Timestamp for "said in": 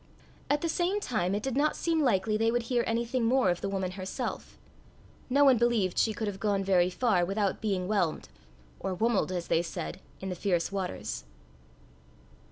9.61-10.29